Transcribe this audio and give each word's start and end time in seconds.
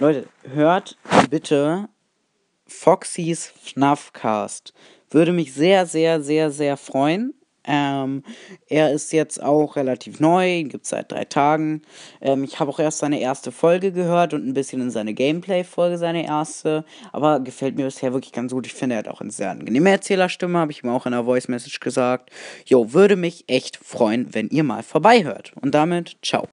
Leute, 0.00 0.28
hört 0.44 0.96
bitte 1.28 1.88
Foxys 2.68 3.52
FNAF-Cast. 3.64 4.72
Würde 5.10 5.32
mich 5.32 5.52
sehr, 5.52 5.86
sehr, 5.86 6.22
sehr, 6.22 6.52
sehr 6.52 6.76
freuen. 6.76 7.34
Ähm, 7.64 8.22
er 8.68 8.92
ist 8.92 9.12
jetzt 9.12 9.42
auch 9.42 9.74
relativ 9.74 10.20
neu, 10.20 10.62
gibt 10.62 10.84
es 10.84 10.90
seit 10.90 11.10
drei 11.10 11.24
Tagen. 11.24 11.82
Ähm, 12.20 12.44
ich 12.44 12.60
habe 12.60 12.70
auch 12.70 12.78
erst 12.78 12.98
seine 12.98 13.18
erste 13.18 13.50
Folge 13.50 13.90
gehört 13.90 14.34
und 14.34 14.46
ein 14.46 14.54
bisschen 14.54 14.80
in 14.80 14.92
seine 14.92 15.14
Gameplay-Folge, 15.14 15.98
seine 15.98 16.24
erste. 16.24 16.84
Aber 17.12 17.40
gefällt 17.40 17.74
mir 17.74 17.86
bisher 17.86 18.12
wirklich 18.12 18.32
ganz 18.32 18.52
gut. 18.52 18.68
Ich 18.68 18.74
finde, 18.74 18.94
er 18.94 19.00
hat 19.00 19.08
auch 19.08 19.20
eine 19.20 19.32
sehr 19.32 19.50
angenehme 19.50 19.90
Erzählerstimme, 19.90 20.60
habe 20.60 20.70
ich 20.70 20.84
ihm 20.84 20.90
auch 20.90 21.06
in 21.06 21.12
der 21.12 21.24
Voice-Message 21.24 21.80
gesagt. 21.80 22.30
Jo, 22.66 22.92
würde 22.92 23.16
mich 23.16 23.46
echt 23.48 23.76
freuen, 23.76 24.32
wenn 24.32 24.46
ihr 24.46 24.62
mal 24.62 24.84
vorbeihört. 24.84 25.54
Und 25.60 25.74
damit, 25.74 26.18
ciao. 26.22 26.46